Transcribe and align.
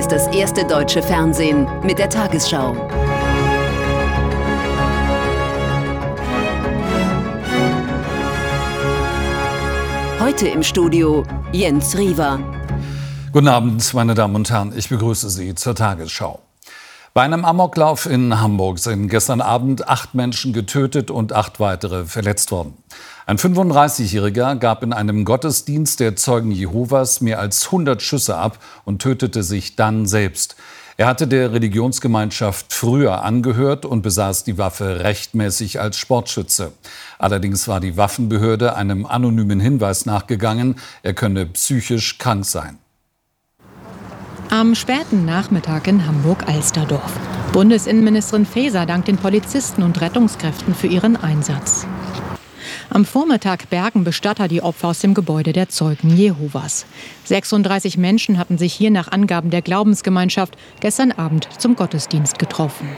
ist 0.00 0.12
das 0.12 0.28
erste 0.28 0.64
deutsche 0.64 1.02
Fernsehen 1.02 1.68
mit 1.82 1.98
der 1.98 2.08
Tagesschau. 2.08 2.74
Heute 10.18 10.48
im 10.48 10.62
Studio 10.62 11.22
Jens 11.52 11.98
Riewer. 11.98 12.38
Guten 13.30 13.48
Abend, 13.48 13.92
meine 13.92 14.14
Damen 14.14 14.36
und 14.36 14.50
Herren. 14.50 14.72
Ich 14.74 14.88
begrüße 14.88 15.28
Sie 15.28 15.54
zur 15.54 15.74
Tagesschau. 15.74 16.40
Bei 17.12 17.20
einem 17.20 17.44
Amoklauf 17.44 18.06
in 18.06 18.40
Hamburg 18.40 18.78
sind 18.78 19.08
gestern 19.08 19.42
Abend 19.42 19.86
acht 19.86 20.14
Menschen 20.14 20.54
getötet 20.54 21.10
und 21.10 21.34
acht 21.34 21.60
weitere 21.60 22.06
verletzt 22.06 22.52
worden. 22.52 22.79
Ein 23.30 23.38
35-Jähriger 23.38 24.56
gab 24.56 24.82
in 24.82 24.92
einem 24.92 25.24
Gottesdienst 25.24 26.00
der 26.00 26.16
Zeugen 26.16 26.50
Jehovas 26.50 27.20
mehr 27.20 27.38
als 27.38 27.66
100 27.66 28.02
Schüsse 28.02 28.36
ab 28.36 28.58
und 28.84 29.02
tötete 29.02 29.44
sich 29.44 29.76
dann 29.76 30.06
selbst. 30.06 30.56
Er 30.96 31.06
hatte 31.06 31.28
der 31.28 31.52
Religionsgemeinschaft 31.52 32.72
früher 32.72 33.22
angehört 33.22 33.86
und 33.86 34.02
besaß 34.02 34.42
die 34.42 34.58
Waffe 34.58 35.04
rechtmäßig 35.04 35.78
als 35.80 35.96
Sportschütze. 35.96 36.72
Allerdings 37.20 37.68
war 37.68 37.78
die 37.78 37.96
Waffenbehörde 37.96 38.74
einem 38.74 39.06
anonymen 39.06 39.60
Hinweis 39.60 40.06
nachgegangen, 40.06 40.74
er 41.04 41.14
könne 41.14 41.46
psychisch 41.46 42.18
krank 42.18 42.44
sein. 42.44 42.78
Am 44.48 44.74
späten 44.74 45.24
Nachmittag 45.24 45.86
in 45.86 46.04
Hamburg-Alsterdorf. 46.04 47.12
Bundesinnenministerin 47.52 48.44
Faeser 48.44 48.86
dankt 48.86 49.06
den 49.06 49.18
Polizisten 49.18 49.84
und 49.84 50.00
Rettungskräften 50.00 50.74
für 50.74 50.88
ihren 50.88 51.14
Einsatz. 51.16 51.86
Am 52.92 53.04
Vormittag 53.04 53.70
bergen 53.70 54.02
Bestatter 54.02 54.48
die 54.48 54.62
Opfer 54.62 54.88
aus 54.88 54.98
dem 54.98 55.14
Gebäude 55.14 55.52
der 55.52 55.68
Zeugen 55.68 56.16
Jehovas. 56.16 56.86
36 57.24 57.96
Menschen 57.98 58.36
hatten 58.36 58.58
sich 58.58 58.74
hier 58.74 58.90
nach 58.90 59.12
Angaben 59.12 59.50
der 59.50 59.62
Glaubensgemeinschaft 59.62 60.56
gestern 60.80 61.12
Abend 61.12 61.48
zum 61.56 61.76
Gottesdienst 61.76 62.40
getroffen. 62.40 62.88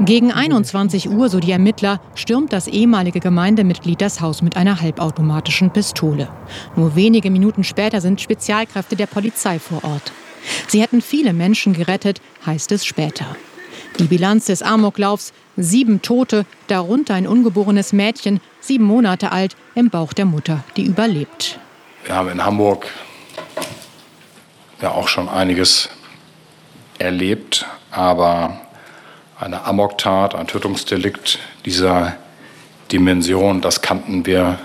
Gegen 0.00 0.32
21 0.32 1.10
Uhr, 1.10 1.28
so 1.28 1.38
die 1.38 1.52
Ermittler, 1.52 2.00
stürmt 2.14 2.54
das 2.54 2.66
ehemalige 2.66 3.20
Gemeindemitglied 3.20 4.00
das 4.00 4.22
Haus 4.22 4.40
mit 4.40 4.56
einer 4.56 4.80
halbautomatischen 4.80 5.70
Pistole. 5.70 6.30
Nur 6.76 6.96
wenige 6.96 7.30
Minuten 7.30 7.62
später 7.62 8.00
sind 8.00 8.22
Spezialkräfte 8.22 8.96
der 8.96 9.06
Polizei 9.06 9.58
vor 9.58 9.84
Ort. 9.84 10.12
Sie 10.66 10.80
hätten 10.80 11.02
viele 11.02 11.34
Menschen 11.34 11.74
gerettet, 11.74 12.22
heißt 12.46 12.72
es 12.72 12.86
später. 12.86 13.26
Die 13.98 14.04
Bilanz 14.04 14.46
des 14.46 14.62
Amoklaufs: 14.62 15.32
sieben 15.56 16.02
Tote, 16.02 16.46
darunter 16.66 17.14
ein 17.14 17.26
ungeborenes 17.26 17.92
Mädchen, 17.92 18.40
sieben 18.60 18.84
Monate 18.84 19.32
alt, 19.32 19.56
im 19.74 19.90
Bauch 19.90 20.12
der 20.12 20.24
Mutter, 20.24 20.64
die 20.76 20.84
überlebt. 20.84 21.58
Wir 22.04 22.14
haben 22.14 22.28
in 22.28 22.44
Hamburg 22.44 22.86
ja 24.80 24.90
auch 24.90 25.08
schon 25.08 25.28
einiges 25.28 25.88
erlebt, 26.98 27.66
aber 27.90 28.60
eine 29.38 29.64
Amoktat, 29.64 30.34
ein 30.34 30.46
Tötungsdelikt 30.46 31.38
dieser 31.64 32.16
Dimension, 32.90 33.60
das 33.60 33.82
kannten 33.82 34.26
wir 34.26 34.58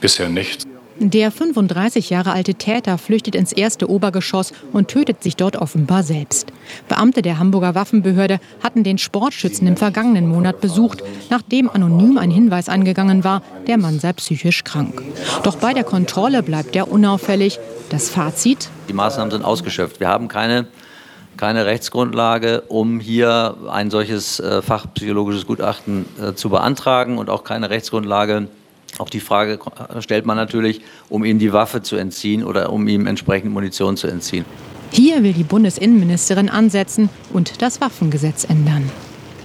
bisher 0.00 0.28
nicht. 0.28 0.66
Der 1.00 1.32
35 1.32 2.10
Jahre 2.10 2.32
alte 2.32 2.54
Täter 2.54 2.98
flüchtet 2.98 3.34
ins 3.34 3.52
erste 3.52 3.90
Obergeschoss 3.90 4.52
und 4.72 4.88
tötet 4.88 5.22
sich 5.22 5.34
dort 5.34 5.56
offenbar 5.56 6.04
selbst. 6.04 6.52
Beamte 6.88 7.20
der 7.20 7.38
Hamburger 7.38 7.74
Waffenbehörde 7.74 8.38
hatten 8.62 8.84
den 8.84 8.98
Sportschützen 8.98 9.66
im 9.66 9.76
vergangenen 9.76 10.28
Monat 10.28 10.60
besucht, 10.60 11.02
nachdem 11.30 11.68
anonym 11.68 12.16
ein 12.16 12.30
Hinweis 12.30 12.68
angegangen 12.68 13.24
war, 13.24 13.42
der 13.66 13.76
Mann 13.76 13.98
sei 13.98 14.12
psychisch 14.12 14.62
krank. 14.62 15.02
Doch 15.42 15.56
bei 15.56 15.74
der 15.74 15.84
Kontrolle 15.84 16.42
bleibt 16.42 16.76
er 16.76 16.90
unauffällig. 16.90 17.58
Das 17.90 18.08
Fazit? 18.08 18.70
Die 18.88 18.92
Maßnahmen 18.92 19.32
sind 19.32 19.44
ausgeschöpft. 19.44 20.00
Wir 20.00 20.08
haben 20.08 20.28
keine 20.28 20.66
keine 21.36 21.66
Rechtsgrundlage, 21.66 22.62
um 22.68 23.00
hier 23.00 23.56
ein 23.68 23.90
solches 23.90 24.38
äh, 24.38 24.62
fachpsychologisches 24.62 25.46
Gutachten 25.46 26.06
äh, 26.22 26.34
zu 26.34 26.48
beantragen 26.48 27.18
und 27.18 27.28
auch 27.28 27.42
keine 27.42 27.70
Rechtsgrundlage. 27.70 28.46
Auch 28.98 29.10
die 29.10 29.20
Frage 29.20 29.58
stellt 30.00 30.26
man 30.26 30.36
natürlich, 30.36 30.80
um 31.08 31.24
ihm 31.24 31.38
die 31.38 31.52
Waffe 31.52 31.82
zu 31.82 31.96
entziehen 31.96 32.44
oder 32.44 32.72
um 32.72 32.86
ihm 32.86 33.06
entsprechend 33.06 33.52
Munition 33.52 33.96
zu 33.96 34.06
entziehen. 34.06 34.44
Hier 34.90 35.22
will 35.22 35.32
die 35.32 35.44
Bundesinnenministerin 35.44 36.48
ansetzen 36.48 37.08
und 37.32 37.60
das 37.62 37.80
Waffengesetz 37.80 38.44
ändern 38.44 38.90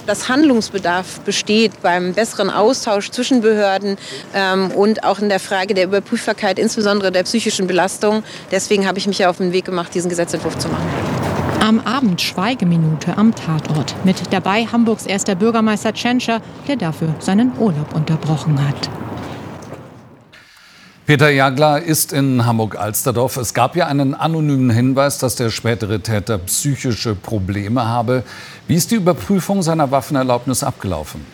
dass 0.10 0.28
Handlungsbedarf 0.28 1.20
besteht 1.20 1.84
beim 1.84 2.14
besseren 2.14 2.50
Austausch 2.50 3.12
zwischen 3.12 3.42
Behörden 3.42 3.96
ähm, 4.34 4.72
und 4.72 5.04
auch 5.04 5.20
in 5.20 5.30
der 5.30 5.40
Frage 5.40 5.76
der 5.76 5.84
Überprüfbarkeit, 5.84 6.58
insbesondere 6.58 7.12
der 7.12 7.22
psychischen 7.24 7.68
Belastung. 7.68 8.24
Deswegen 8.50 8.88
habe 8.88 8.98
ich 8.98 9.06
mich 9.06 9.20
ja 9.20 9.30
auf 9.30 9.38
den 9.38 9.54
Weg 9.54 9.66
gemacht, 9.66 9.94
diesen 9.94 10.10
Gesetzentwurf 10.10 10.58
zu 10.58 10.68
machen. 10.68 10.88
Am 11.62 11.80
Abend 11.82 12.22
Schweigeminute 12.22 13.20
am 13.20 13.36
Tatort. 13.36 13.94
Mit 14.04 14.18
dabei 14.32 14.66
Hamburgs 14.66 15.06
erster 15.06 15.36
Bürgermeister 15.36 15.94
Tschentscher, 15.94 16.42
der 16.68 16.78
dafür 16.78 17.14
seinen 17.20 17.52
Urlaub 17.60 17.94
unterbrochen 17.94 18.68
hat. 18.68 18.90
Peter 21.10 21.32
Jagler 21.32 21.82
ist 21.82 22.14
in 22.14 22.46
Hamburg-Alsterdorf. 22.46 23.38
Es 23.38 23.56
gab 23.56 23.76
ja 23.76 23.88
einen 23.88 24.14
anonymen 24.14 24.70
Hinweis, 24.70 25.18
dass 25.18 25.36
der 25.36 25.50
spätere 25.50 26.02
Täter 26.02 26.38
psychische 26.38 27.16
Probleme 27.16 27.84
habe. 27.84 28.22
Wie 28.68 28.76
ist 28.76 28.92
die 28.92 28.96
Überprüfung 28.98 29.64
seiner 29.64 29.90
Waffenerlaubnis 29.90 30.64
abgelaufen? 30.64 31.26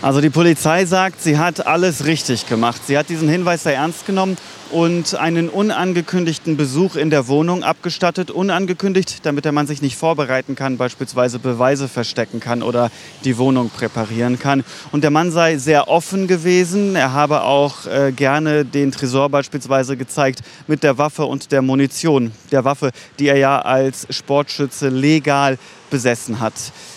Also 0.00 0.22
die 0.22 0.30
Polizei 0.30 0.86
sagt, 0.86 1.20
sie 1.20 1.36
hat 1.36 1.66
alles 1.66 2.06
richtig 2.06 2.46
gemacht. 2.46 2.80
Sie 2.86 2.96
hat 2.96 3.10
diesen 3.10 3.28
Hinweis 3.28 3.64
sehr 3.64 3.74
ernst 3.74 4.06
genommen 4.06 4.38
und 4.70 5.14
einen 5.14 5.48
unangekündigten 5.48 6.56
Besuch 6.56 6.96
in 6.96 7.10
der 7.10 7.28
Wohnung 7.28 7.62
abgestattet. 7.62 8.30
Unangekündigt, 8.30 9.24
damit 9.24 9.44
der 9.44 9.52
Mann 9.52 9.66
sich 9.66 9.82
nicht 9.82 9.96
vorbereiten 9.96 10.54
kann, 10.54 10.76
beispielsweise 10.76 11.38
Beweise 11.38 11.88
verstecken 11.88 12.40
kann 12.40 12.62
oder 12.62 12.90
die 13.24 13.38
Wohnung 13.38 13.70
präparieren 13.70 14.38
kann. 14.38 14.64
Und 14.92 15.04
der 15.04 15.10
Mann 15.10 15.30
sei 15.30 15.56
sehr 15.58 15.88
offen 15.88 16.26
gewesen. 16.26 16.96
Er 16.96 17.12
habe 17.12 17.42
auch 17.42 17.86
äh, 17.86 18.12
gerne 18.12 18.64
den 18.64 18.92
Tresor 18.92 19.28
beispielsweise 19.30 19.96
gezeigt 19.96 20.40
mit 20.66 20.82
der 20.82 20.98
Waffe 20.98 21.24
und 21.24 21.52
der 21.52 21.62
Munition. 21.62 22.32
Der 22.52 22.64
Waffe, 22.64 22.90
die 23.18 23.28
er 23.28 23.36
ja 23.36 23.60
als 23.60 24.06
Sportschütze 24.10 24.88
legal 24.88 25.58
besessen 25.90 26.40
hat. 26.40 26.54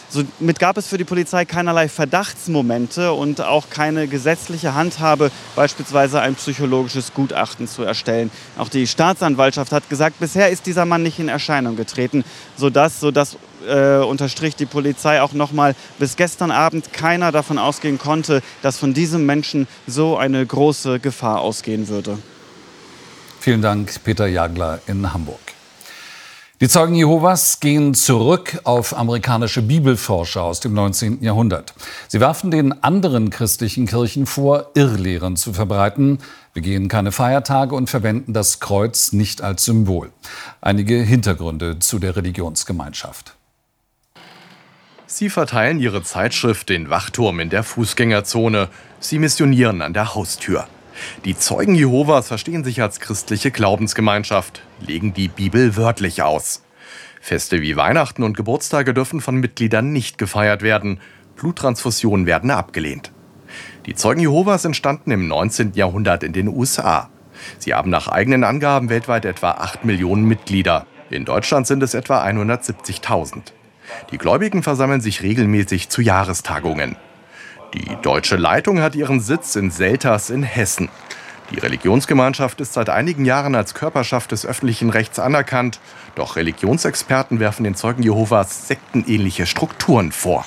Somit 0.09 0.59
gab 0.59 0.77
es 0.77 0.87
für 0.87 0.97
die 0.97 1.05
Polizei 1.05 1.45
keinerlei 1.45 1.87
Verdachtsmomente 1.87 3.13
und 3.13 3.39
auch 3.41 3.69
keine 3.69 4.07
gesetzliche 4.07 4.73
Handhabe, 4.73 5.31
beispielsweise 5.55 6.19
ein 6.19 6.35
psychologisches 6.35 7.13
Gutachten 7.13 7.67
zu 7.67 7.83
erstellen. 7.83 8.29
Auch 8.57 8.67
die 8.67 8.87
Staatsanwaltschaft 8.87 9.71
hat 9.71 9.89
gesagt, 9.89 10.19
bisher 10.19 10.49
ist 10.49 10.65
dieser 10.65 10.85
Mann 10.85 11.03
nicht 11.03 11.19
in 11.19 11.29
Erscheinung 11.29 11.77
getreten, 11.77 12.25
sodass, 12.57 12.99
sodass 12.99 13.37
äh, 13.67 13.97
unterstrich 13.97 14.55
die 14.55 14.65
Polizei 14.65 15.21
auch 15.21 15.33
nochmal, 15.33 15.75
bis 15.99 16.17
gestern 16.17 16.51
Abend 16.51 16.91
keiner 16.91 17.31
davon 17.31 17.57
ausgehen 17.57 17.97
konnte, 17.97 18.41
dass 18.61 18.77
von 18.77 18.93
diesem 18.93 19.25
Menschen 19.25 19.67
so 19.87 20.17
eine 20.17 20.45
große 20.45 20.99
Gefahr 20.99 21.39
ausgehen 21.39 21.87
würde. 21.87 22.17
Vielen 23.39 23.61
Dank, 23.61 24.03
Peter 24.03 24.27
Jagler 24.27 24.81
in 24.87 25.13
Hamburg. 25.13 25.39
Die 26.61 26.69
Zeugen 26.69 26.93
Jehovas 26.93 27.59
gehen 27.59 27.95
zurück 27.95 28.59
auf 28.65 28.95
amerikanische 28.95 29.63
Bibelforscher 29.63 30.43
aus 30.43 30.59
dem 30.59 30.75
19. 30.75 31.23
Jahrhundert. 31.23 31.73
Sie 32.07 32.19
werfen 32.19 32.51
den 32.51 32.83
anderen 32.83 33.31
christlichen 33.31 33.87
Kirchen 33.87 34.27
vor, 34.27 34.69
Irrlehren 34.75 35.37
zu 35.37 35.53
verbreiten, 35.53 36.19
begehen 36.53 36.87
keine 36.87 37.11
Feiertage 37.11 37.73
und 37.73 37.89
verwenden 37.89 38.33
das 38.33 38.59
Kreuz 38.59 39.11
nicht 39.11 39.41
als 39.41 39.65
Symbol. 39.65 40.11
Einige 40.61 41.01
Hintergründe 41.01 41.79
zu 41.79 41.97
der 41.97 42.15
Religionsgemeinschaft. 42.15 43.33
Sie 45.07 45.31
verteilen 45.31 45.79
ihre 45.79 46.03
Zeitschrift 46.03 46.69
Den 46.69 46.91
Wachturm 46.91 47.39
in 47.39 47.49
der 47.49 47.63
Fußgängerzone. 47.63 48.69
Sie 48.99 49.17
missionieren 49.17 49.81
an 49.81 49.95
der 49.95 50.13
Haustür. 50.13 50.67
Die 51.25 51.37
Zeugen 51.37 51.75
Jehovas 51.75 52.27
verstehen 52.27 52.63
sich 52.63 52.81
als 52.81 52.99
christliche 52.99 53.51
Glaubensgemeinschaft, 53.51 54.61
legen 54.85 55.13
die 55.13 55.27
Bibel 55.27 55.75
wörtlich 55.75 56.21
aus. 56.21 56.63
Feste 57.21 57.61
wie 57.61 57.75
Weihnachten 57.75 58.23
und 58.23 58.35
Geburtstage 58.35 58.93
dürfen 58.93 59.21
von 59.21 59.35
Mitgliedern 59.35 59.91
nicht 59.91 60.17
gefeiert 60.17 60.63
werden. 60.63 60.99
Bluttransfusionen 61.35 62.25
werden 62.25 62.49
abgelehnt. 62.49 63.11
Die 63.85 63.95
Zeugen 63.95 64.21
Jehovas 64.21 64.65
entstanden 64.65 65.11
im 65.11 65.27
19. 65.27 65.73
Jahrhundert 65.73 66.23
in 66.23 66.33
den 66.33 66.47
USA. 66.47 67.09
Sie 67.59 67.73
haben 67.73 67.89
nach 67.89 68.07
eigenen 68.07 68.43
Angaben 68.43 68.89
weltweit 68.89 69.25
etwa 69.25 69.51
8 69.51 69.85
Millionen 69.85 70.25
Mitglieder. 70.25 70.85
In 71.09 71.25
Deutschland 71.25 71.67
sind 71.67 71.83
es 71.83 71.93
etwa 71.93 72.23
170.000. 72.23 73.41
Die 74.11 74.17
Gläubigen 74.17 74.63
versammeln 74.63 75.01
sich 75.01 75.21
regelmäßig 75.21 75.89
zu 75.89 76.01
Jahrestagungen. 76.01 76.95
Die 77.73 77.95
deutsche 78.01 78.35
Leitung 78.35 78.81
hat 78.81 78.95
ihren 78.95 79.21
Sitz 79.21 79.55
in 79.55 79.71
Selters 79.71 80.29
in 80.29 80.43
Hessen. 80.43 80.89
Die 81.51 81.59
Religionsgemeinschaft 81.59 82.59
ist 82.59 82.73
seit 82.73 82.89
einigen 82.89 83.23
Jahren 83.23 83.55
als 83.55 83.73
Körperschaft 83.73 84.33
des 84.33 84.45
öffentlichen 84.45 84.89
Rechts 84.89 85.19
anerkannt. 85.19 85.79
Doch 86.15 86.35
Religionsexperten 86.35 87.39
werfen 87.39 87.63
den 87.63 87.75
Zeugen 87.75 88.03
Jehovas 88.03 88.67
sektenähnliche 88.67 89.45
Strukturen 89.45 90.11
vor. 90.11 90.45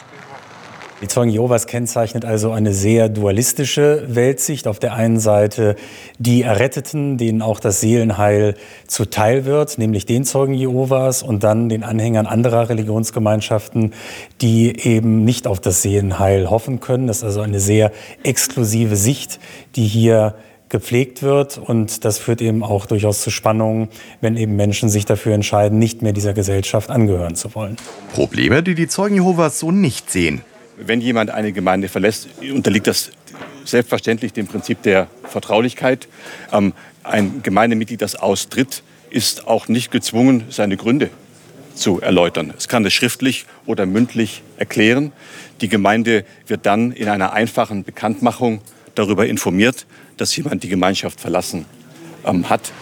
Die 1.04 1.08
Zeugen 1.08 1.30
Jehovas 1.30 1.66
kennzeichnet 1.66 2.24
also 2.24 2.52
eine 2.52 2.72
sehr 2.72 3.10
dualistische 3.10 4.06
Weltsicht. 4.08 4.66
Auf 4.66 4.78
der 4.78 4.94
einen 4.94 5.20
Seite 5.20 5.76
die 6.18 6.40
Erretteten, 6.40 7.18
denen 7.18 7.42
auch 7.42 7.60
das 7.60 7.82
Seelenheil 7.82 8.54
zuteil 8.86 9.44
wird, 9.44 9.76
nämlich 9.76 10.06
den 10.06 10.24
Zeugen 10.24 10.54
Jehovas 10.54 11.22
und 11.22 11.44
dann 11.44 11.68
den 11.68 11.82
Anhängern 11.82 12.24
anderer 12.24 12.70
Religionsgemeinschaften, 12.70 13.92
die 14.40 14.80
eben 14.80 15.26
nicht 15.26 15.46
auf 15.46 15.60
das 15.60 15.82
Seelenheil 15.82 16.48
hoffen 16.48 16.80
können. 16.80 17.06
Das 17.06 17.18
ist 17.18 17.24
also 17.24 17.42
eine 17.42 17.60
sehr 17.60 17.92
exklusive 18.22 18.96
Sicht, 18.96 19.40
die 19.76 19.84
hier 19.84 20.36
gepflegt 20.70 21.22
wird. 21.22 21.58
Und 21.58 22.06
das 22.06 22.16
führt 22.16 22.40
eben 22.40 22.62
auch 22.62 22.86
durchaus 22.86 23.20
zu 23.20 23.28
Spannungen, 23.30 23.88
wenn 24.22 24.38
eben 24.38 24.56
Menschen 24.56 24.88
sich 24.88 25.04
dafür 25.04 25.34
entscheiden, 25.34 25.78
nicht 25.78 26.00
mehr 26.00 26.14
dieser 26.14 26.32
Gesellschaft 26.32 26.88
angehören 26.88 27.34
zu 27.34 27.54
wollen. 27.54 27.76
Probleme, 28.14 28.62
die 28.62 28.74
die 28.74 28.88
Zeugen 28.88 29.16
Jehovas 29.16 29.58
so 29.58 29.70
nicht 29.70 30.10
sehen. 30.10 30.40
Wenn 30.76 31.00
jemand 31.00 31.30
eine 31.30 31.52
Gemeinde 31.52 31.88
verlässt, 31.88 32.28
unterliegt 32.40 32.86
das 32.86 33.10
selbstverständlich 33.64 34.32
dem 34.32 34.46
Prinzip 34.46 34.82
der 34.82 35.08
Vertraulichkeit. 35.22 36.08
Ähm, 36.52 36.72
ein 37.02 37.42
Gemeindemitglied, 37.42 38.02
das 38.02 38.16
austritt, 38.16 38.82
ist 39.10 39.46
auch 39.46 39.68
nicht 39.68 39.90
gezwungen, 39.90 40.44
seine 40.50 40.76
Gründe 40.76 41.10
zu 41.74 42.00
erläutern. 42.00 42.52
Es 42.56 42.68
kann 42.68 42.84
es 42.84 42.92
schriftlich 42.92 43.46
oder 43.66 43.86
mündlich 43.86 44.42
erklären. 44.56 45.12
Die 45.60 45.68
Gemeinde 45.68 46.24
wird 46.46 46.66
dann 46.66 46.92
in 46.92 47.08
einer 47.08 47.32
einfachen 47.32 47.84
Bekanntmachung 47.84 48.60
darüber 48.94 49.26
informiert, 49.26 49.86
dass 50.16 50.34
jemand 50.36 50.62
die 50.62 50.68
Gemeinschaft 50.68 51.20
verlassen 51.20 51.66
ähm, 52.24 52.48
hat. 52.50 52.72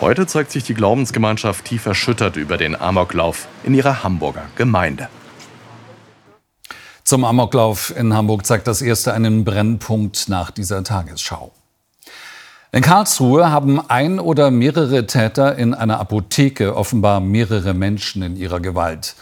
Heute 0.00 0.26
zeigt 0.26 0.50
sich 0.50 0.64
die 0.64 0.74
Glaubensgemeinschaft 0.74 1.66
tief 1.66 1.84
erschüttert 1.84 2.36
über 2.36 2.56
den 2.56 2.74
Amoklauf 2.74 3.48
in 3.64 3.74
ihrer 3.74 4.02
Hamburger 4.02 4.46
Gemeinde. 4.56 5.08
Zum 7.04 7.24
Amoklauf 7.24 7.94
in 7.96 8.14
Hamburg 8.14 8.46
zeigt 8.46 8.66
das 8.66 8.82
erste 8.82 9.12
einen 9.14 9.44
Brennpunkt 9.44 10.28
nach 10.28 10.50
dieser 10.50 10.84
Tagesschau. 10.84 11.52
In 12.72 12.82
Karlsruhe 12.82 13.50
haben 13.50 13.80
ein 13.90 14.20
oder 14.20 14.52
mehrere 14.52 15.06
Täter 15.06 15.56
in 15.56 15.74
einer 15.74 15.98
Apotheke 15.98 16.76
offenbar 16.76 17.18
mehrere 17.18 17.74
Menschen 17.74 18.22
in 18.22 18.36
ihrer 18.36 18.60
Gewalt. 18.60 19.16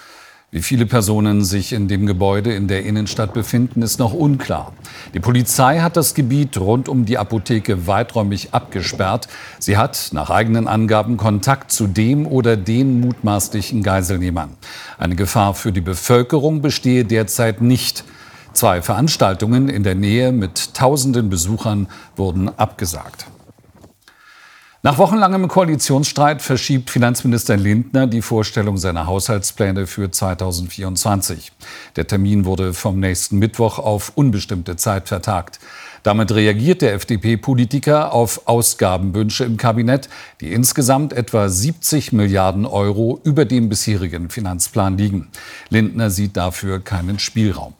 Wie 0.50 0.62
viele 0.62 0.86
Personen 0.86 1.44
sich 1.44 1.74
in 1.74 1.88
dem 1.88 2.06
Gebäude 2.06 2.54
in 2.54 2.68
der 2.68 2.82
Innenstadt 2.86 3.34
befinden, 3.34 3.82
ist 3.82 3.98
noch 3.98 4.14
unklar. 4.14 4.72
Die 5.12 5.20
Polizei 5.20 5.80
hat 5.80 5.98
das 5.98 6.14
Gebiet 6.14 6.56
rund 6.56 6.88
um 6.88 7.04
die 7.04 7.18
Apotheke 7.18 7.86
weiträumig 7.86 8.54
abgesperrt. 8.54 9.28
Sie 9.58 9.76
hat 9.76 10.08
nach 10.12 10.30
eigenen 10.30 10.66
Angaben 10.66 11.18
Kontakt 11.18 11.70
zu 11.70 11.86
dem 11.86 12.26
oder 12.26 12.56
den 12.56 12.98
mutmaßlichen 13.00 13.82
Geiselnehmern. 13.82 14.56
Eine 14.96 15.16
Gefahr 15.16 15.52
für 15.52 15.70
die 15.70 15.82
Bevölkerung 15.82 16.62
bestehe 16.62 17.04
derzeit 17.04 17.60
nicht. 17.60 18.04
Zwei 18.54 18.80
Veranstaltungen 18.80 19.68
in 19.68 19.82
der 19.82 19.96
Nähe 19.96 20.32
mit 20.32 20.72
tausenden 20.72 21.28
Besuchern 21.28 21.88
wurden 22.16 22.48
abgesagt. 22.58 23.26
Nach 24.80 24.96
wochenlangem 24.96 25.48
Koalitionsstreit 25.48 26.40
verschiebt 26.40 26.90
Finanzminister 26.90 27.56
Lindner 27.56 28.06
die 28.06 28.22
Vorstellung 28.22 28.76
seiner 28.76 29.08
Haushaltspläne 29.08 29.88
für 29.88 30.08
2024. 30.08 31.50
Der 31.96 32.06
Termin 32.06 32.44
wurde 32.44 32.72
vom 32.72 33.00
nächsten 33.00 33.40
Mittwoch 33.40 33.80
auf 33.80 34.12
unbestimmte 34.14 34.76
Zeit 34.76 35.08
vertagt. 35.08 35.58
Damit 36.04 36.32
reagiert 36.32 36.82
der 36.82 36.94
FDP-Politiker 36.94 38.12
auf 38.12 38.46
Ausgabenwünsche 38.46 39.44
im 39.44 39.56
Kabinett, 39.56 40.08
die 40.40 40.52
insgesamt 40.52 41.12
etwa 41.12 41.48
70 41.48 42.12
Milliarden 42.12 42.64
Euro 42.64 43.20
über 43.24 43.46
dem 43.46 43.68
bisherigen 43.68 44.30
Finanzplan 44.30 44.96
liegen. 44.96 45.26
Lindner 45.70 46.10
sieht 46.10 46.36
dafür 46.36 46.78
keinen 46.78 47.18
Spielraum. 47.18 47.74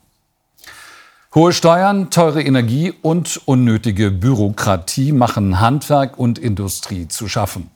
Hohe 1.35 1.53
Steuern, 1.53 2.09
teure 2.09 2.43
Energie 2.43 2.95
und 3.03 3.43
unnötige 3.45 4.11
Bürokratie 4.11 5.13
machen 5.13 5.61
Handwerk 5.61 6.19
und 6.19 6.39
Industrie 6.39 7.07
zu 7.07 7.29
schaffen. 7.29 7.69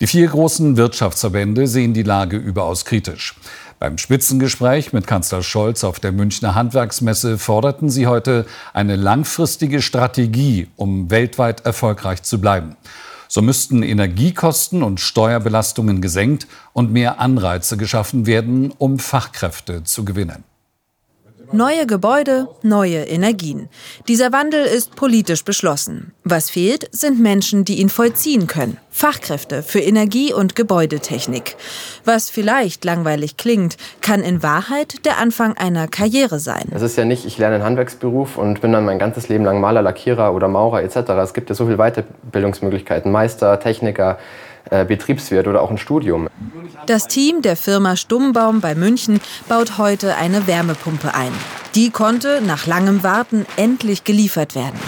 Die 0.00 0.06
vier 0.06 0.26
großen 0.26 0.78
Wirtschaftsverbände 0.78 1.66
sehen 1.66 1.92
die 1.92 2.02
Lage 2.02 2.38
überaus 2.38 2.86
kritisch. 2.86 3.34
Beim 3.78 3.98
Spitzengespräch 3.98 4.94
mit 4.94 5.06
Kanzler 5.06 5.42
Scholz 5.42 5.84
auf 5.84 6.00
der 6.00 6.12
Münchner 6.12 6.54
Handwerksmesse 6.54 7.36
forderten 7.36 7.90
sie 7.90 8.06
heute 8.06 8.46
eine 8.72 8.96
langfristige 8.96 9.82
Strategie, 9.82 10.68
um 10.74 11.10
weltweit 11.10 11.66
erfolgreich 11.66 12.22
zu 12.22 12.40
bleiben. 12.40 12.74
So 13.28 13.42
müssten 13.42 13.82
Energiekosten 13.82 14.82
und 14.82 14.98
Steuerbelastungen 14.98 16.00
gesenkt 16.00 16.46
und 16.72 16.90
mehr 16.90 17.20
Anreize 17.20 17.76
geschaffen 17.76 18.24
werden, 18.24 18.72
um 18.78 18.98
Fachkräfte 18.98 19.84
zu 19.84 20.06
gewinnen. 20.06 20.42
Neue 21.52 21.86
Gebäude, 21.86 22.48
neue 22.62 23.04
Energien. 23.04 23.68
Dieser 24.08 24.32
Wandel 24.32 24.64
ist 24.64 24.96
politisch 24.96 25.44
beschlossen. 25.44 26.12
Was 26.24 26.50
fehlt, 26.50 26.88
sind 26.92 27.20
Menschen, 27.20 27.64
die 27.64 27.80
ihn 27.80 27.88
vollziehen 27.88 28.46
können. 28.46 28.78
Fachkräfte 28.90 29.62
für 29.62 29.80
Energie- 29.80 30.32
und 30.32 30.54
Gebäudetechnik. 30.56 31.56
Was 32.04 32.30
vielleicht 32.30 32.84
langweilig 32.84 33.36
klingt, 33.36 33.76
kann 34.00 34.22
in 34.22 34.42
Wahrheit 34.42 35.04
der 35.04 35.18
Anfang 35.18 35.56
einer 35.56 35.88
Karriere 35.88 36.38
sein. 36.38 36.64
Es 36.70 36.82
ist 36.82 36.96
ja 36.96 37.04
nicht, 37.04 37.24
ich 37.26 37.38
lerne 37.38 37.56
einen 37.56 37.64
Handwerksberuf 37.64 38.38
und 38.38 38.60
bin 38.60 38.72
dann 38.72 38.84
mein 38.84 38.98
ganzes 38.98 39.28
Leben 39.28 39.44
lang 39.44 39.60
Maler, 39.60 39.82
Lackierer 39.82 40.32
oder 40.32 40.48
Maurer 40.48 40.82
etc. 40.82 40.96
Es 41.22 41.34
gibt 41.34 41.48
ja 41.48 41.54
so 41.54 41.66
viele 41.66 41.78
Weiterbildungsmöglichkeiten. 41.78 43.10
Meister, 43.10 43.58
Techniker, 43.58 44.18
äh, 44.70 44.84
Betriebswirt 44.84 45.46
oder 45.46 45.62
auch 45.62 45.70
ein 45.70 45.78
Studium. 45.78 46.28
Das 46.86 47.06
Team 47.06 47.42
der 47.42 47.56
Firma 47.56 47.96
Stummbaum 47.96 48.60
bei 48.60 48.74
München 48.74 49.20
baut 49.48 49.78
heute 49.78 50.16
eine 50.16 50.46
Wärmepumpe 50.46 51.14
ein. 51.14 51.32
Die 51.74 51.90
konnte 51.90 52.40
nach 52.46 52.66
langem 52.66 53.02
Warten 53.02 53.46
endlich 53.56 54.04
geliefert 54.04 54.54
werden. 54.54 54.78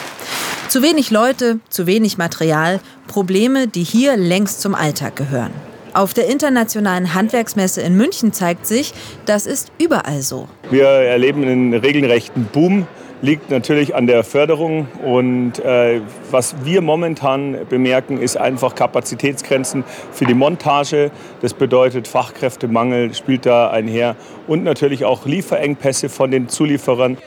Zu 0.69 0.83
wenig 0.83 1.11
Leute, 1.11 1.61
zu 1.69 1.87
wenig 1.87 2.19
Material, 2.19 2.81
Probleme, 3.07 3.69
die 3.69 3.85
hier 3.85 4.17
längst 4.17 4.61
zum 4.61 4.75
Alltag 4.75 5.17
gehören. 5.17 5.53
Auf 5.95 6.13
der 6.13 6.29
internationalen 6.29 7.15
Handwerksmesse 7.15 7.81
in 7.81 7.97
München 7.97 8.33
zeigt 8.33 8.67
sich, 8.67 8.93
das 9.25 9.47
ist 9.47 9.73
überall 9.79 10.21
so. 10.21 10.47
Wir 10.71 10.85
erleben 10.87 11.43
einen 11.43 11.73
regelrechten 11.73 12.45
Boom 12.53 12.87
liegt 13.23 13.51
natürlich 13.51 13.95
an 13.95 14.07
der 14.07 14.25
Förderung. 14.25 14.89
Und 15.05 15.59
äh, 15.59 16.01
was 16.31 16.55
wir 16.65 16.83
momentan 16.83 17.57
bemerken, 17.69 18.21
ist 18.21 18.37
einfach 18.37 18.75
Kapazitätsgrenzen 18.75 19.85
für 20.13 20.25
die 20.25 20.35
Montage. 20.35 21.11
Das 21.43 21.55
bedeutet, 21.55 22.09
Fachkräftemangel 22.09 23.15
spielt 23.15 23.47
da 23.47 23.71
einher 23.71 24.17
und 24.47 24.65
natürlich 24.65 25.05
auch 25.05 25.27
Lieferengpässe 25.27 26.09
von 26.09 26.31
den 26.31 26.49
Zulieferern. 26.49 27.19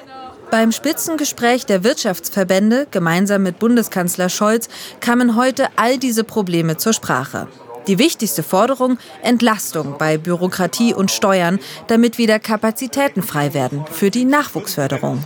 Beim 0.52 0.72
Spitzengespräch 0.72 1.68
der 1.68 1.84
Wirtschaftsverbände 1.84 2.88
gemeinsam 2.90 3.44
mit 3.44 3.60
Bundeskanzler 3.60 4.30
Scholz 4.30 4.68
kamen 5.00 5.36
heute 5.36 5.68
all 5.76 6.00
diese 6.00 6.24
Probleme 6.24 6.78
zur 6.78 6.94
Sprache. 6.94 7.48
Die 7.90 7.98
wichtigste 7.98 8.44
Forderung, 8.44 9.00
Entlastung 9.24 9.96
bei 9.98 10.20
Bürokratie 10.20 10.94
und 10.94 11.10
Steuern, 11.10 11.58
damit 11.88 12.20
wieder 12.20 12.38
Kapazitäten 12.38 13.24
frei 13.24 13.56
werden 13.56 13.84
für 13.92 14.12
die 14.12 14.26
Nachwuchsförderung. 14.26 15.24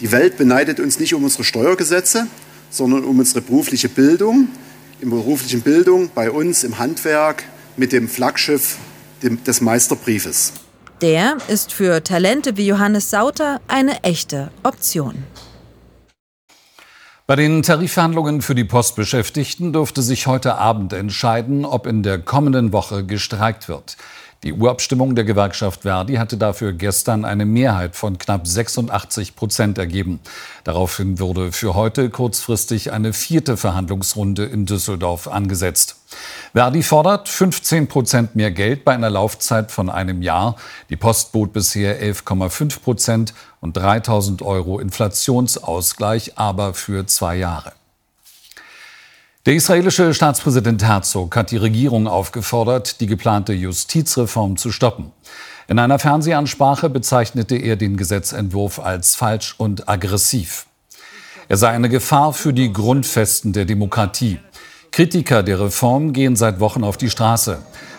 Die 0.00 0.10
Welt 0.10 0.36
beneidet 0.36 0.80
uns 0.80 0.98
nicht 0.98 1.14
um 1.14 1.22
unsere 1.22 1.44
Steuergesetze, 1.44 2.26
sondern 2.70 3.04
um 3.04 3.20
unsere 3.20 3.40
berufliche 3.40 3.88
Bildung. 3.88 4.48
In 5.00 5.10
beruflichen 5.10 5.60
Bildung 5.60 6.10
bei 6.12 6.32
uns 6.32 6.64
im 6.64 6.80
Handwerk 6.80 7.44
mit 7.76 7.92
dem 7.92 8.08
Flaggschiff 8.08 8.78
des 9.22 9.60
Meisterbriefes. 9.60 10.54
Der 11.02 11.36
ist 11.46 11.72
für 11.72 12.02
Talente 12.02 12.56
wie 12.56 12.66
Johannes 12.66 13.10
Sauter 13.10 13.60
eine 13.68 14.02
echte 14.02 14.50
Option. 14.64 15.22
Bei 17.28 17.36
den 17.36 17.62
Tarifverhandlungen 17.62 18.42
für 18.42 18.56
die 18.56 18.64
Postbeschäftigten 18.64 19.72
dürfte 19.72 20.02
sich 20.02 20.26
heute 20.26 20.56
Abend 20.56 20.92
entscheiden, 20.92 21.64
ob 21.64 21.86
in 21.86 22.02
der 22.02 22.18
kommenden 22.18 22.72
Woche 22.72 23.06
gestreikt 23.06 23.68
wird. 23.68 23.96
Die 24.42 24.52
Urabstimmung 24.52 25.14
der 25.14 25.24
Gewerkschaft 25.24 25.82
Verdi 25.82 26.14
hatte 26.14 26.36
dafür 26.36 26.72
gestern 26.72 27.24
eine 27.24 27.46
Mehrheit 27.46 27.94
von 27.94 28.18
knapp 28.18 28.48
86 28.48 29.36
Prozent 29.36 29.78
ergeben. 29.78 30.18
Daraufhin 30.64 31.20
wurde 31.20 31.52
für 31.52 31.74
heute 31.76 32.10
kurzfristig 32.10 32.90
eine 32.90 33.12
vierte 33.12 33.56
Verhandlungsrunde 33.56 34.44
in 34.44 34.66
Düsseldorf 34.66 35.28
angesetzt. 35.28 36.01
Verdi 36.52 36.82
fordert 36.82 37.28
15 37.28 37.88
Prozent 37.88 38.36
mehr 38.36 38.50
Geld 38.50 38.84
bei 38.84 38.92
einer 38.92 39.10
Laufzeit 39.10 39.70
von 39.72 39.88
einem 39.88 40.22
Jahr. 40.22 40.56
Die 40.90 40.96
Post 40.96 41.32
bot 41.32 41.52
bisher 41.52 42.02
11,5 42.02 42.80
Prozent 42.80 43.34
und 43.60 43.76
3000 43.76 44.42
Euro 44.42 44.78
Inflationsausgleich, 44.78 46.38
aber 46.38 46.74
für 46.74 47.06
zwei 47.06 47.36
Jahre. 47.36 47.72
Der 49.44 49.54
israelische 49.54 50.14
Staatspräsident 50.14 50.84
Herzog 50.84 51.34
hat 51.34 51.50
die 51.50 51.56
Regierung 51.56 52.06
aufgefordert, 52.06 53.00
die 53.00 53.06
geplante 53.06 53.52
Justizreform 53.52 54.56
zu 54.56 54.70
stoppen. 54.70 55.10
In 55.66 55.78
einer 55.78 55.98
Fernsehansprache 55.98 56.88
bezeichnete 56.90 57.56
er 57.56 57.76
den 57.76 57.96
Gesetzentwurf 57.96 58.78
als 58.78 59.16
falsch 59.16 59.54
und 59.58 59.88
aggressiv. 59.88 60.66
Er 61.48 61.56
sei 61.56 61.70
eine 61.70 61.88
Gefahr 61.88 62.32
für 62.32 62.52
die 62.52 62.72
Grundfesten 62.72 63.52
der 63.52 63.64
Demokratie. 63.64 64.38
Kritiker 64.92 65.42
der 65.42 65.58
Reform 65.58 66.12
gehen 66.12 66.36
seit 66.36 66.60
Wochen 66.60 66.84
auf 66.84 66.98
die 66.98 67.08
Straße. 67.08 67.58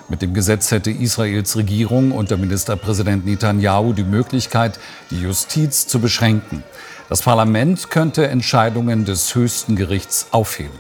Mit 0.10 0.22
dem 0.22 0.36
Gesetz 0.36 0.70
hätte 0.70 0.92
Israels 0.92 1.56
Regierung 1.56 2.12
unter 2.12 2.38
Ministerpräsident 2.38 3.26
Netanyahu 3.26 3.94
die 3.94 4.04
Möglichkeit, 4.04 4.80
die 5.10 5.20
Justiz 5.20 5.88
zu 5.88 6.00
beschränken. 6.00 6.64
Das 7.10 7.24
Parlament 7.24 7.90
könnte 7.90 8.28
Entscheidungen 8.28 9.06
des 9.06 9.34
höchsten 9.34 9.76
Gerichts 9.76 10.28
aufheben. 10.30 10.78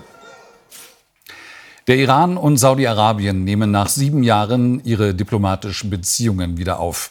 Der 1.87 1.97
Iran 1.97 2.37
und 2.37 2.57
Saudi-Arabien 2.57 3.43
nehmen 3.43 3.71
nach 3.71 3.89
sieben 3.89 4.21
Jahren 4.21 4.85
ihre 4.85 5.15
diplomatischen 5.15 5.89
Beziehungen 5.89 6.57
wieder 6.57 6.79
auf. 6.79 7.09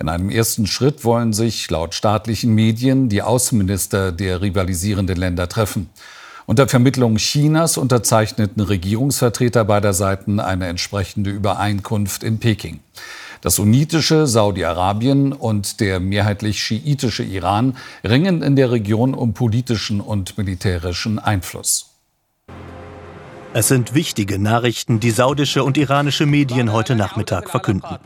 In 0.00 0.08
einem 0.08 0.28
ersten 0.28 0.66
Schritt 0.66 1.04
wollen 1.04 1.32
sich 1.32 1.70
laut 1.70 1.94
staatlichen 1.94 2.52
Medien 2.52 3.08
die 3.08 3.22
Außenminister 3.22 4.10
der 4.10 4.42
rivalisierenden 4.42 5.16
Länder 5.16 5.48
treffen. 5.48 5.88
Unter 6.50 6.66
Vermittlung 6.66 7.14
Chinas 7.14 7.76
unterzeichneten 7.76 8.60
Regierungsvertreter 8.60 9.64
beider 9.64 9.92
Seiten 9.92 10.40
eine 10.40 10.66
entsprechende 10.66 11.30
Übereinkunft 11.30 12.24
in 12.24 12.40
Peking. 12.40 12.80
Das 13.40 13.54
sunnitische 13.54 14.26
Saudi-Arabien 14.26 15.32
und 15.32 15.78
der 15.78 16.00
mehrheitlich 16.00 16.60
schiitische 16.60 17.22
Iran 17.22 17.76
ringen 18.02 18.42
in 18.42 18.56
der 18.56 18.72
Region 18.72 19.14
um 19.14 19.32
politischen 19.32 20.00
und 20.00 20.38
militärischen 20.38 21.20
Einfluss. 21.20 21.90
Es 23.54 23.68
sind 23.68 23.94
wichtige 23.94 24.40
Nachrichten, 24.40 24.98
die 24.98 25.12
saudische 25.12 25.62
und 25.62 25.78
iranische 25.78 26.26
Medien 26.26 26.72
heute 26.72 26.96
Nachmittag 26.96 27.48
verkünden. 27.48 27.96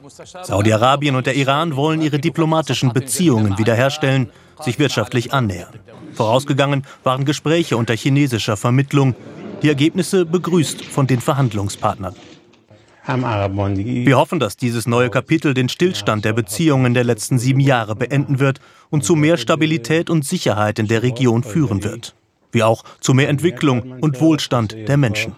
Saudi-Arabien 0.43 1.17
und 1.17 1.25
der 1.25 1.37
Iran 1.37 1.77
wollen 1.77 2.03
ihre 2.03 2.19
diplomatischen 2.19 2.93
Beziehungen 2.93 3.57
wiederherstellen, 3.57 4.29
sich 4.61 4.79
wirtschaftlich 4.79 5.33
annähern. 5.33 5.75
Vorausgegangen 6.13 6.85
waren 7.03 7.25
Gespräche 7.25 7.77
unter 7.77 7.95
chinesischer 7.95 8.57
Vermittlung, 8.57 9.15
die 9.63 9.69
Ergebnisse 9.69 10.25
begrüßt 10.27 10.85
von 10.85 11.07
den 11.07 11.21
Verhandlungspartnern. 11.21 12.15
Wir 13.07 14.17
hoffen, 14.17 14.41
dass 14.41 14.57
dieses 14.57 14.87
neue 14.87 15.11
Kapitel 15.11 15.53
den 15.53 15.69
Stillstand 15.69 16.25
der 16.25 16.33
Beziehungen 16.33 16.95
der 16.95 17.05
letzten 17.05 17.39
sieben 17.39 17.61
Jahre 17.61 17.95
beenden 17.97 18.39
wird 18.39 18.61
und 18.91 19.05
zu 19.05 19.15
mehr 19.15 19.37
Stabilität 19.37 20.09
und 20.09 20.25
Sicherheit 20.25 20.79
in 20.79 20.89
der 20.89 21.03
Region 21.03 21.43
führen 21.43 21.85
wird 21.85 22.15
wie 22.55 22.63
auch 22.63 22.85
zu 23.01 23.13
mehr 23.13 23.29
Entwicklung 23.29 23.99
und 24.01 24.21
Wohlstand 24.21 24.73
der 24.89 24.97
Menschen. 24.97 25.37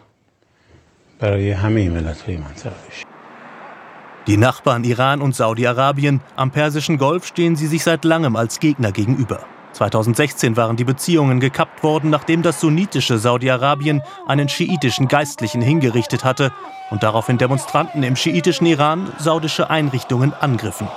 Die 4.27 4.37
Nachbarn 4.37 4.83
Iran 4.83 5.23
und 5.23 5.37
Saudi-Arabien 5.37 6.21
am 6.35 6.51
Persischen 6.51 6.99
Golf 6.99 7.29
stehen 7.29 7.55
sie 7.55 7.69
sich 7.69 7.85
seit 7.85 8.05
langem 8.05 8.35
als 8.35 8.59
Gegner 8.59 8.91
gegenüber. 8.91 9.39
2016 9.75 10.57
waren 10.57 10.75
die 10.75 10.83
Beziehungen 10.83 11.39
gekappt 11.39 11.85
worden, 11.85 12.11
nachdem 12.11 12.43
das 12.43 12.61
sunnitische 12.61 13.19
Saudi-Arabien 13.19 14.03
einen 14.27 14.49
schiitischen 14.49 15.07
Geistlichen 15.07 15.61
hingerichtet 15.61 16.25
hatte 16.25 16.51
und 16.91 17.05
daraufhin 17.05 17.39
Demonstranten 17.39 18.03
im 18.03 18.17
schiitischen 18.17 18.67
Iran 18.67 19.13
saudische 19.19 19.71
Einrichtungen 19.71 20.33
angriffen. 20.33 20.89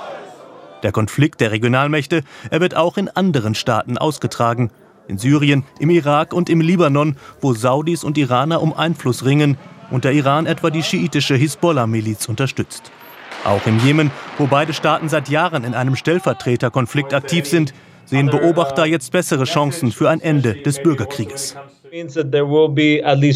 Der 0.82 0.90
Konflikt 0.90 1.40
der 1.40 1.52
Regionalmächte, 1.52 2.24
er 2.50 2.60
wird 2.60 2.74
auch 2.74 2.96
in 2.96 3.08
anderen 3.08 3.54
Staaten 3.54 3.96
ausgetragen, 3.96 4.72
in 5.06 5.18
Syrien, 5.18 5.64
im 5.78 5.90
Irak 5.90 6.32
und 6.32 6.50
im 6.50 6.60
Libanon, 6.60 7.16
wo 7.40 7.54
Saudis 7.54 8.02
und 8.02 8.18
Iraner 8.18 8.60
um 8.60 8.72
Einfluss 8.72 9.24
ringen 9.24 9.56
und 9.92 10.02
der 10.04 10.14
Iran 10.14 10.46
etwa 10.46 10.70
die 10.70 10.82
schiitische 10.82 11.36
Hisbollah-Miliz 11.36 12.28
unterstützt. 12.28 12.90
Auch 13.44 13.66
im 13.66 13.78
Jemen, 13.78 14.10
wo 14.38 14.46
beide 14.46 14.72
Staaten 14.72 15.08
seit 15.08 15.28
Jahren 15.28 15.64
in 15.64 15.74
einem 15.74 15.96
Stellvertreterkonflikt 15.96 17.14
aktiv 17.14 17.46
sind, 17.46 17.72
sehen 18.04 18.28
Beobachter 18.28 18.84
jetzt 18.84 19.12
bessere 19.12 19.44
Chancen 19.44 19.92
für 19.92 20.10
ein 20.10 20.20
Ende 20.20 20.54
des 20.54 20.82
Bürgerkrieges. 20.82 21.56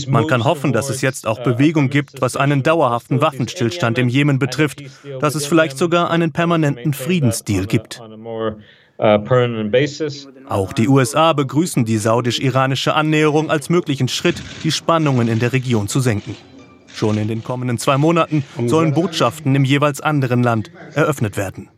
Man 0.08 0.26
kann 0.26 0.44
hoffen, 0.44 0.72
dass 0.72 0.90
es 0.90 1.00
jetzt 1.00 1.26
auch 1.26 1.42
Bewegung 1.42 1.90
gibt, 1.90 2.20
was 2.20 2.36
einen 2.36 2.62
dauerhaften 2.62 3.20
Waffenstillstand 3.20 3.98
im 3.98 4.08
Jemen 4.08 4.38
betrifft, 4.38 4.82
dass 5.20 5.34
es 5.34 5.46
vielleicht 5.46 5.78
sogar 5.78 6.10
einen 6.10 6.32
permanenten 6.32 6.92
Friedensdeal 6.92 7.66
gibt. 7.66 8.00
Auch 10.48 10.72
die 10.72 10.88
USA 10.88 11.32
begrüßen 11.32 11.84
die 11.84 11.98
saudisch-iranische 11.98 12.94
Annäherung 12.94 13.50
als 13.50 13.68
möglichen 13.70 14.06
Schritt, 14.06 14.40
die 14.62 14.70
Spannungen 14.70 15.26
in 15.26 15.40
der 15.40 15.52
Region 15.52 15.88
zu 15.88 15.98
senken. 15.98 16.36
Schon 16.94 17.18
in 17.18 17.26
den 17.26 17.42
kommenden 17.42 17.78
zwei 17.78 17.98
Monaten 17.98 18.44
sollen 18.66 18.94
Botschaften 18.94 19.54
im 19.56 19.64
jeweils 19.64 20.00
anderen 20.00 20.44
Land 20.44 20.70
eröffnet 20.94 21.36
werden. 21.36 21.68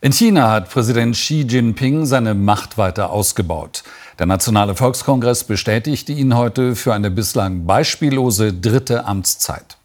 In 0.00 0.12
China 0.12 0.50
hat 0.50 0.70
Präsident 0.70 1.16
Xi 1.16 1.42
Jinping 1.48 2.06
seine 2.06 2.34
Macht 2.34 2.78
weiter 2.78 3.10
ausgebaut. 3.10 3.82
Der 4.18 4.26
Nationale 4.26 4.76
Volkskongress 4.76 5.44
bestätigte 5.44 6.12
ihn 6.12 6.36
heute 6.36 6.76
für 6.76 6.94
eine 6.94 7.10
bislang 7.10 7.66
beispiellose 7.66 8.52
dritte 8.52 9.06
Amtszeit. 9.06 9.78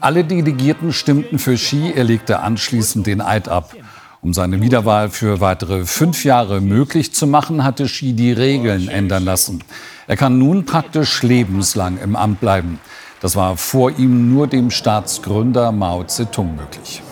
Alle 0.00 0.24
Delegierten 0.24 0.92
stimmten 0.92 1.38
für 1.38 1.54
Xi, 1.54 1.92
er 1.94 2.04
legte 2.04 2.40
anschließend 2.40 3.06
den 3.06 3.20
Eid 3.20 3.48
ab. 3.48 3.76
Um 4.22 4.34
seine 4.34 4.60
Wiederwahl 4.60 5.08
für 5.08 5.40
weitere 5.40 5.86
fünf 5.86 6.24
Jahre 6.24 6.60
möglich 6.60 7.14
zu 7.14 7.26
machen, 7.26 7.64
hatte 7.64 7.84
Xi 7.84 8.12
die 8.12 8.32
Regeln 8.32 8.88
ändern 8.88 9.24
lassen. 9.24 9.64
Er 10.06 10.18
kann 10.18 10.38
nun 10.38 10.66
praktisch 10.66 11.22
lebenslang 11.22 11.96
im 11.98 12.16
Amt 12.16 12.40
bleiben. 12.40 12.80
Das 13.22 13.34
war 13.34 13.56
vor 13.56 13.98
ihm 13.98 14.30
nur 14.30 14.46
dem 14.46 14.70
Staatsgründer 14.70 15.72
Mao 15.72 16.04
Zedong 16.04 16.54
möglich. 16.54 17.02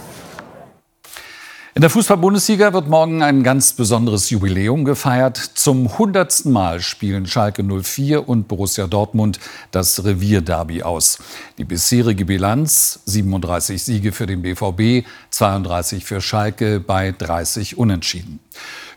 In 1.79 1.83
der 1.83 1.91
Fußball-Bundesliga 1.91 2.73
wird 2.73 2.89
morgen 2.89 3.23
ein 3.23 3.45
ganz 3.45 3.73
besonderes 3.73 4.31
Jubiläum 4.31 4.85
gefeiert. 4.85 5.37
Zum 5.37 5.97
hundertsten 5.97 6.51
Mal 6.51 6.81
spielen 6.81 7.29
Schalke 7.29 7.63
04 7.63 8.29
und 8.29 8.49
Borussia 8.49 8.89
Dortmund 8.89 9.39
das 9.71 10.05
Revierderby 10.05 10.83
aus. 10.83 11.21
Die 11.57 11.63
bisherige 11.63 12.25
Bilanz 12.25 12.99
37 13.05 13.81
Siege 13.81 14.11
für 14.11 14.27
den 14.27 14.43
BVB, 14.43 15.07
32 15.31 16.05
für 16.05 16.21
Schalke 16.21 16.81
bei 16.81 17.15
30 17.17 17.79
Unentschieden. 17.79 18.41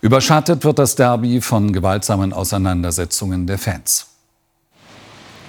Überschattet 0.01 0.63
wird 0.63 0.79
das 0.79 0.95
Derby 0.95 1.39
von 1.39 1.73
gewaltsamen 1.73 2.33
Auseinandersetzungen 2.33 3.45
der 3.45 3.59
Fans. 3.59 4.07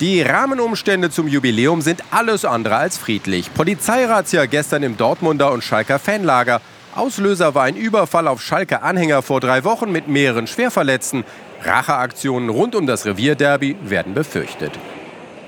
Die 0.01 0.21
Rahmenumstände 0.21 1.09
zum 1.09 1.29
Jubiläum 1.29 1.81
sind 1.81 2.03
alles 2.11 2.45
andere 2.45 2.77
als 2.77 2.99
friedlich. 2.99 3.55
Polizeirazzia 3.55 4.45
gestern 4.45 4.83
im 4.83 4.99
Dortmunder 4.99 5.51
und 5.51 5.65
Schalker 5.65 5.99
Fanlager. 5.99 6.61
Auslöser 6.94 7.54
war 7.54 7.64
ein 7.64 7.76
Überfall 7.76 8.28
auf 8.28 8.42
Schalke-Anhänger 8.42 9.22
vor 9.22 9.40
drei 9.40 9.64
Wochen 9.64 9.90
mit 9.90 10.08
mehreren 10.08 10.46
Schwerverletzten. 10.46 11.25
Racheaktionen 11.62 12.50
rund 12.50 12.75
um 12.75 12.87
das 12.87 13.06
Revierderby 13.06 13.76
werden 13.82 14.12
befürchtet. 14.12 14.78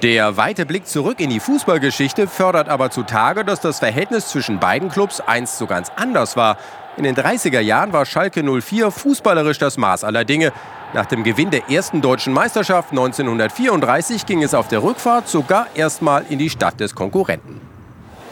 Der 0.02 0.36
weite 0.36 0.64
Blick 0.64 0.86
zurück 0.86 1.20
in 1.20 1.30
die 1.30 1.40
Fußballgeschichte 1.40 2.28
fördert 2.28 2.68
aber 2.68 2.90
zutage, 2.90 3.44
dass 3.44 3.60
das 3.60 3.78
Verhältnis 3.78 4.28
zwischen 4.28 4.58
beiden 4.58 4.88
Clubs 4.88 5.20
einst 5.20 5.58
so 5.58 5.66
ganz 5.66 5.90
anders 5.96 6.36
war. 6.36 6.56
In 6.96 7.04
den 7.04 7.14
30er 7.14 7.60
Jahren 7.60 7.92
war 7.92 8.06
Schalke 8.06 8.42
04 8.42 8.90
fußballerisch 8.90 9.58
das 9.58 9.76
Maß 9.76 10.04
aller 10.04 10.24
Dinge. 10.24 10.52
Nach 10.94 11.06
dem 11.06 11.24
Gewinn 11.24 11.50
der 11.50 11.68
ersten 11.68 12.00
deutschen 12.00 12.32
Meisterschaft 12.32 12.90
1934 12.90 14.24
ging 14.26 14.42
es 14.42 14.54
auf 14.54 14.68
der 14.68 14.82
Rückfahrt 14.82 15.28
sogar 15.28 15.66
erstmal 15.74 16.24
in 16.28 16.38
die 16.38 16.50
Stadt 16.50 16.80
des 16.80 16.94
Konkurrenten. 16.94 17.73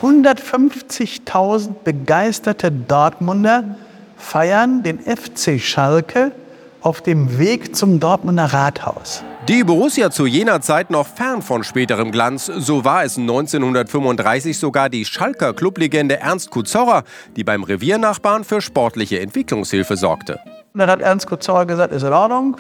150.000 0.03 1.75
begeisterte 1.85 2.73
Dortmunder 2.73 3.77
feiern 4.17 4.83
den 4.83 4.99
FC 4.99 5.61
Schalke 5.61 6.33
auf 6.81 7.01
dem 7.01 7.39
Weg 7.39 7.77
zum 7.77 8.01
Dortmunder 8.01 8.47
Rathaus. 8.47 9.23
Die 9.47 9.63
Borussia 9.63 10.11
zu 10.11 10.27
jener 10.27 10.61
Zeit 10.61 10.91
noch 10.91 11.07
fern 11.07 11.41
von 11.41 11.63
späterem 11.63 12.11
Glanz. 12.11 12.47
So 12.47 12.85
war 12.85 13.05
es 13.05 13.17
1935 13.17 14.59
sogar 14.59 14.89
die 14.89 15.05
Schalker 15.05 15.55
Clublegende 15.55 16.19
Ernst 16.19 16.51
Kuzorra, 16.51 17.05
die 17.37 17.45
beim 17.45 17.63
Reviernachbarn 17.63 18.43
für 18.43 18.61
sportliche 18.61 19.21
Entwicklungshilfe 19.21 19.97
sorgte. 19.97 20.41
Und 20.75 20.81
dann 20.81 20.91
hat 20.91 21.01
Ernst 21.01 21.29
Kuzorra 21.29 21.65
gesagt, 21.65 21.93
ist 21.93 22.03
in 22.03 22.13
Ordnung. 22.13 22.57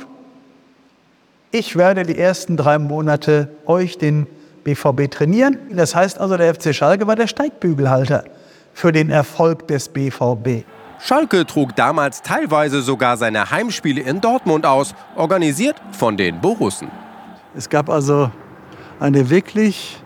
Ich 1.51 1.77
werde 1.77 2.05
die 2.05 2.19
ersten 2.19 2.57
drei 2.57 2.79
Monate 2.79 3.49
euch 3.67 3.99
den 3.99 4.27
BVB 4.64 5.11
trainieren. 5.11 5.59
Das 5.71 5.95
heißt 5.95 6.19
also, 6.19 6.37
der 6.37 6.54
FC 6.54 6.75
Schalke 6.75 7.07
war 7.07 7.16
der 7.16 7.26
Steigbügelhalter 7.26 8.25
für 8.73 8.92
den 8.92 9.11
Erfolg 9.11 9.69
des 9.69 9.88
BVB. 9.88 10.64
Schalke 11.00 11.45
trug 11.47 11.75
damals 11.75 12.23
teilweise 12.23 12.81
sogar 12.81 13.16
seine 13.16 13.50
Heimspiele 13.50 14.00
in 14.00 14.21
Dortmund 14.21 14.64
aus, 14.64 14.95
organisiert 15.16 15.76
von 15.90 16.16
den 16.16 16.40
Borussen. 16.40 16.90
Es 17.57 17.69
gab 17.69 17.90
also 17.90 18.31
eine 19.00 19.28
wirklich 19.28 20.00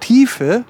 tiefe 0.00 0.64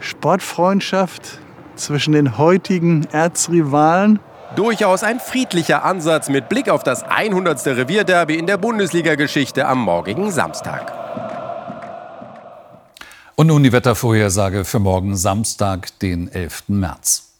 Sportfreundschaft 0.00 1.38
zwischen 1.76 2.12
den 2.12 2.36
heutigen 2.36 3.06
Erzrivalen. 3.10 4.20
Durchaus 4.54 5.02
ein 5.02 5.18
friedlicher 5.18 5.84
Ansatz 5.84 6.28
mit 6.28 6.48
Blick 6.48 6.68
auf 6.68 6.82
das 6.82 7.02
100. 7.04 7.66
Revierderby 7.66 8.36
in 8.36 8.46
der 8.46 8.58
Bundesliga-Geschichte 8.58 9.66
am 9.66 9.80
morgigen 9.80 10.30
Samstag. 10.30 11.05
Und 13.38 13.48
nun 13.48 13.62
die 13.62 13.72
Wettervorhersage 13.72 14.64
für 14.64 14.78
morgen 14.78 15.14
Samstag, 15.14 15.98
den 15.98 16.28
11. 16.28 16.64
März. 16.68 17.34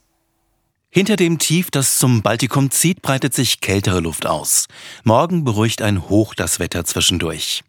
Hinter 0.90 1.16
dem 1.16 1.38
Tief, 1.38 1.70
das 1.70 1.98
zum 1.98 2.20
Baltikum 2.20 2.70
zieht, 2.70 3.00
breitet 3.00 3.32
sich 3.32 3.62
kältere 3.62 4.00
Luft 4.00 4.26
aus. 4.26 4.68
Morgen 5.04 5.42
beruhigt 5.44 5.80
ein 5.80 6.10
Hoch 6.10 6.34
das 6.34 6.60
Wetter 6.60 6.84
zwischendurch. 6.84 7.64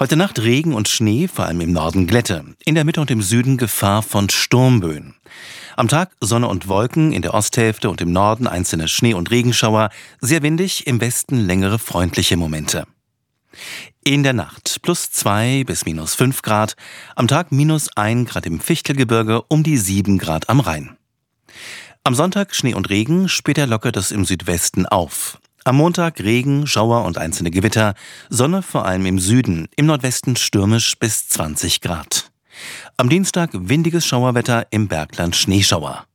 Heute 0.00 0.16
Nacht 0.16 0.40
Regen 0.40 0.74
und 0.74 0.88
Schnee, 0.88 1.28
vor 1.28 1.44
allem 1.44 1.60
im 1.60 1.72
Norden 1.72 2.08
Glätte. 2.08 2.44
In 2.64 2.74
der 2.74 2.84
Mitte 2.84 3.00
und 3.00 3.12
im 3.12 3.22
Süden 3.22 3.58
Gefahr 3.58 4.02
von 4.02 4.28
Sturmböen. 4.28 5.14
Am 5.76 5.86
Tag 5.86 6.10
Sonne 6.20 6.48
und 6.48 6.66
Wolken, 6.66 7.12
in 7.12 7.22
der 7.22 7.34
Osthälfte 7.34 7.90
und 7.90 8.00
im 8.00 8.12
Norden 8.12 8.48
einzelne 8.48 8.88
Schnee- 8.88 9.14
und 9.14 9.30
Regenschauer, 9.30 9.90
sehr 10.20 10.42
windig, 10.42 10.88
im 10.88 11.00
Westen 11.00 11.38
längere 11.38 11.78
freundliche 11.78 12.36
Momente. 12.36 12.88
In 14.04 14.22
der 14.22 14.32
Nacht 14.32 14.80
plus 14.82 15.10
zwei 15.10 15.64
bis 15.66 15.84
minus 15.84 16.14
fünf 16.14 16.42
Grad, 16.42 16.76
am 17.16 17.28
Tag 17.28 17.52
minus 17.52 17.88
ein 17.96 18.24
Grad 18.24 18.46
im 18.46 18.60
Fichtelgebirge, 18.60 19.42
um 19.42 19.62
die 19.62 19.76
sieben 19.76 20.18
Grad 20.18 20.48
am 20.48 20.60
Rhein. 20.60 20.96
Am 22.02 22.14
Sonntag 22.14 22.54
Schnee 22.54 22.74
und 22.74 22.88
Regen, 22.88 23.28
später 23.28 23.66
lockert 23.66 23.96
es 23.96 24.10
im 24.10 24.24
Südwesten 24.24 24.86
auf. 24.86 25.38
Am 25.64 25.76
Montag 25.76 26.20
Regen, 26.20 26.66
Schauer 26.66 27.04
und 27.04 27.18
einzelne 27.18 27.50
Gewitter, 27.50 27.94
Sonne 28.30 28.62
vor 28.62 28.86
allem 28.86 29.04
im 29.04 29.18
Süden, 29.18 29.68
im 29.76 29.86
Nordwesten 29.86 30.36
stürmisch 30.36 30.98
bis 30.98 31.28
20 31.28 31.82
Grad. 31.82 32.30
Am 32.96 33.08
Dienstag 33.10 33.50
windiges 33.52 34.06
Schauerwetter, 34.06 34.66
im 34.70 34.88
Bergland 34.88 35.36
Schneeschauer. 35.36 36.06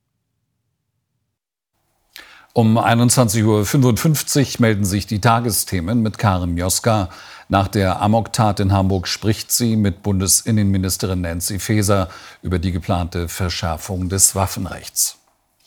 Um 2.56 2.78
21.55 2.78 4.54
Uhr 4.54 4.60
melden 4.60 4.86
sich 4.86 5.06
die 5.06 5.20
Tagesthemen 5.20 6.00
mit 6.00 6.16
Karin 6.16 6.54
Mioska. 6.54 7.10
Nach 7.50 7.68
der 7.68 8.00
Amok-Tat 8.00 8.60
in 8.60 8.72
Hamburg 8.72 9.08
spricht 9.08 9.52
sie 9.52 9.76
mit 9.76 10.02
Bundesinnenministerin 10.02 11.20
Nancy 11.20 11.58
Faeser 11.58 12.08
über 12.40 12.58
die 12.58 12.72
geplante 12.72 13.28
Verschärfung 13.28 14.08
des 14.08 14.34
Waffenrechts. 14.34 15.18